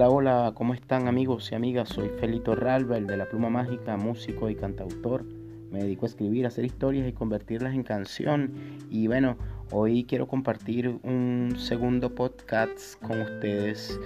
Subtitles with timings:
[0.00, 1.90] Hola, hola, ¿cómo están amigos y amigas?
[1.90, 5.26] Soy Felito Ralva, el de la pluma mágica, músico y cantautor.
[5.70, 8.54] Me dedico a escribir, hacer historias y convertirlas en canción.
[8.88, 9.36] Y bueno,
[9.70, 14.00] hoy quiero compartir un segundo podcast con ustedes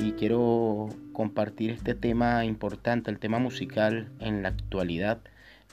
[0.00, 5.20] y quiero compartir este tema importante, el tema musical en la actualidad.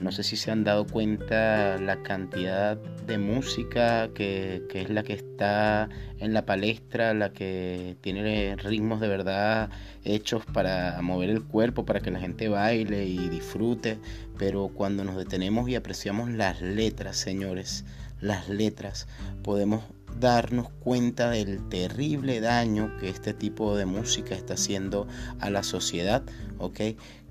[0.00, 5.14] No sé si se han dado cuenta la cantidad de música que, es la que
[5.14, 9.70] está en la palestra, la que tiene ritmos de verdad
[10.04, 13.98] hechos para mover el cuerpo, para que la gente baile y disfrute.
[14.38, 17.84] Pero cuando nos detenemos y apreciamos las letras, señores,
[18.20, 19.08] las letras,
[19.42, 19.82] podemos
[20.20, 25.08] darnos cuenta del terrible daño que este tipo de música está haciendo
[25.40, 26.22] a la sociedad,
[26.58, 26.80] ¿ok?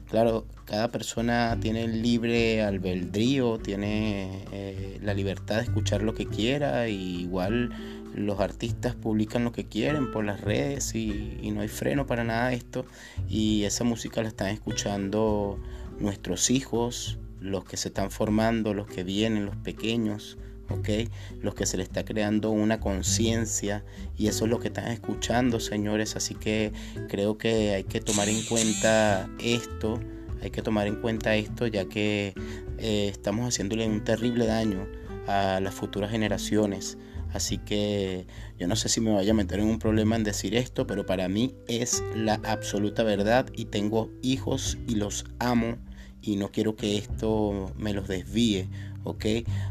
[0.09, 6.87] Claro, cada persona tiene libre albedrío, tiene eh, la libertad de escuchar lo que quiera,
[6.87, 7.71] y igual
[8.15, 12.53] los artistas publican lo que quieren por las redes y, no hay freno para nada
[12.53, 12.85] esto.
[13.27, 15.59] Y esa música la están escuchando
[15.99, 20.37] nuestros hijos, los que se están formando, los que vienen, los pequeños.
[20.69, 21.09] ¿Ok?
[21.41, 23.83] Los que se le está creando una conciencia
[24.17, 26.15] y eso es lo que están escuchando, señores.
[26.15, 26.71] Así que
[27.07, 29.99] creo que hay que tomar en cuenta esto,
[30.41, 32.33] hay que tomar en cuenta esto ya que
[32.77, 34.87] eh, estamos haciéndole un terrible daño
[35.27, 36.97] a las futuras generaciones.
[37.33, 38.25] Así que
[38.57, 41.05] yo no sé si me vaya a meter en un problema en decir esto, pero
[41.05, 45.77] para mí es la absoluta verdad y tengo hijos y los amo
[46.21, 48.67] y no quiero que esto me los desvíe
[49.07, 49.25] ¿ok?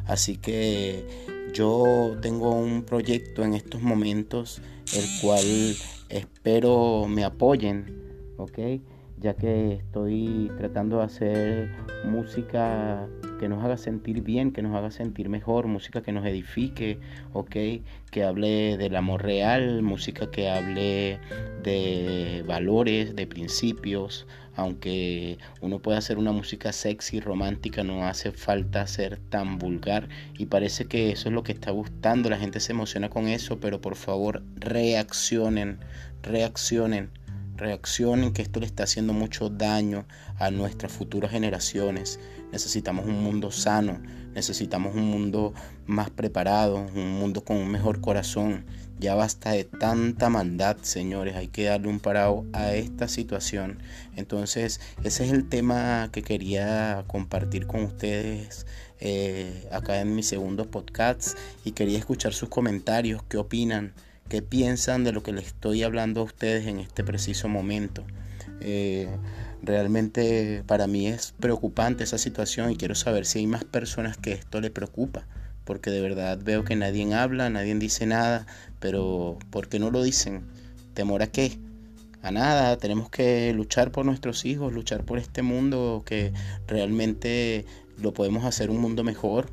[0.06, 1.04] Así que
[1.52, 4.62] yo tengo un proyecto en estos momentos
[4.94, 5.44] el cual
[6.08, 7.86] espero me apoyen,
[8.38, 8.58] ¿ok?
[9.18, 11.70] Ya que estoy tratando de hacer
[12.04, 13.08] música
[13.40, 16.98] que nos haga sentir bien, que nos haga sentir mejor, música que nos edifique,
[17.32, 17.56] ¿ok?
[18.10, 21.18] Que hable del amor real, música que hable
[21.62, 24.26] de valores, de principios,
[24.56, 30.08] aunque uno puede hacer una música sexy, romántica, no hace falta ser tan vulgar.
[30.36, 33.60] Y parece que eso es lo que está gustando, la gente se emociona con eso,
[33.60, 35.78] pero por favor reaccionen,
[36.22, 37.10] reaccionen
[37.56, 40.06] reaccionen que esto le está haciendo mucho daño
[40.38, 42.20] a nuestras futuras generaciones.
[42.52, 44.00] Necesitamos un mundo sano,
[44.36, 45.52] necesitamos un mundo
[45.86, 48.64] más preparado, un mundo con un mejor corazón.
[49.00, 53.82] Ya basta de tanta maldad, señores, hay que darle un parado a esta situación.
[54.14, 58.66] Entonces, ese es el tema que quería compartir con ustedes
[59.00, 63.92] eh, acá en mi segundo podcast y quería escuchar sus comentarios, qué opinan
[64.28, 68.04] qué piensan de lo que les estoy hablando a ustedes en este preciso momento.
[68.60, 69.08] Eh,
[69.66, 74.32] realmente para mí es preocupante esa situación y quiero saber si hay más personas que
[74.32, 75.26] esto le preocupa,
[75.64, 78.46] porque de verdad veo que nadie habla, nadie dice nada,
[78.80, 80.46] pero ¿por qué no lo dicen?
[80.94, 81.58] ¿Temor a qué?
[82.22, 86.32] A nada, tenemos que luchar por nuestros hijos, luchar por este mundo que
[86.66, 87.66] realmente
[87.98, 89.50] lo podemos hacer un mundo mejor,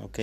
[0.00, 0.18] ¿ok?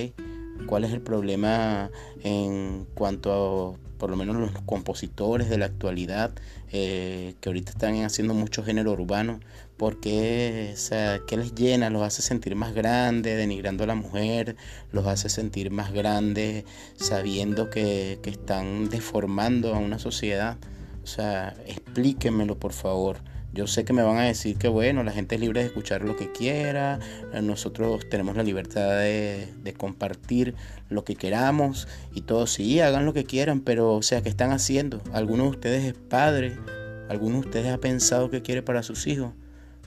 [0.67, 1.91] Cuál es el problema
[2.23, 6.31] en cuanto a por lo menos los compositores de la actualidad
[6.71, 9.39] eh, que ahorita están haciendo mucho género urbano
[9.77, 11.89] porque o sea, ¿qué les llena?
[11.89, 14.55] los hace sentir más grandes denigrando a la mujer
[14.91, 16.65] los hace sentir más grandes
[16.97, 20.57] sabiendo que, están deformando a una sociedad
[21.03, 23.17] o sea explíquenmelo por favor
[23.55, 26.03] yo sé que me van a decir que bueno, la gente es libre de escuchar
[26.03, 26.99] lo que quiera,
[27.41, 30.55] nosotros tenemos la libertad de, compartir
[30.89, 34.51] lo que queramos y todo, sí, hagan lo que quieran, pero o sea, ¿qué están
[34.51, 35.01] haciendo?
[35.13, 36.57] ¿Alguno de ustedes es padre?
[37.09, 39.31] ¿Alguno de ustedes ha pensado qué quiere para sus hijos?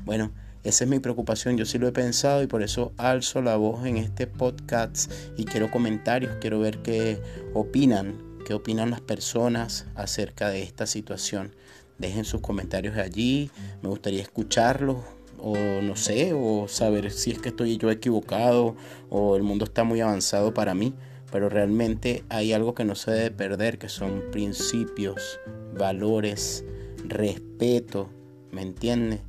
[0.04, 0.32] Bueno,
[0.64, 3.84] esa es mi preocupación, yo sí lo he pensado y por eso alzo la voz
[3.84, 7.20] en este podcast y quiero comentarios, quiero ver qué
[7.52, 8.14] opinan,
[8.46, 11.52] qué opinan las personas acerca de esta situación.
[11.98, 13.50] Dejen sus comentarios allí,
[13.82, 14.98] me gustaría escucharlos
[15.40, 18.76] o no sé, o saber si es que estoy yo equivocado
[19.10, 20.94] o el mundo está muy avanzado para mí,
[21.30, 25.38] pero realmente hay algo que no se debe perder, que son principios,
[25.76, 26.64] valores,
[27.04, 28.10] respeto,
[28.50, 29.20] ¿me entiende?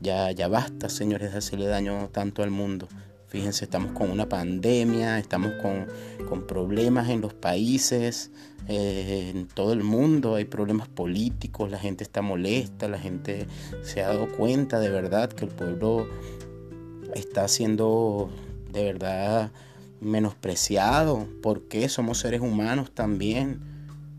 [0.00, 2.88] Ya, ya basta, señores, de hacerle daño tanto al mundo.
[3.30, 5.86] Fíjense, estamos con una pandemia, estamos con,
[6.46, 8.30] problemas en los países,
[8.72, 13.48] eh, en todo el mundo hay problemas políticos, la gente está molesta, la gente
[13.82, 16.06] se ha dado cuenta de verdad que el pueblo
[17.16, 18.30] está siendo
[18.70, 19.50] de verdad
[20.00, 23.58] menospreciado, porque somos seres humanos también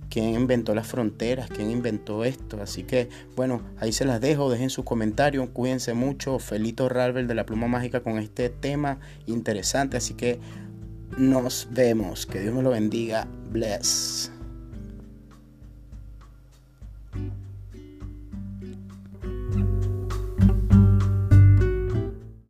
[0.09, 2.61] quién inventó las fronteras, quién inventó esto.
[2.61, 3.07] Así que,
[3.37, 6.39] bueno, ahí se las dejo, dejen sus comentarios, cuídense mucho.
[6.39, 9.95] Felito Ralver de la Pluma Mágica con este tema interesante.
[9.95, 10.39] Así que
[11.17, 12.25] nos vemos.
[12.25, 13.25] Que Dios me lo bendiga.
[13.49, 14.29] Bless.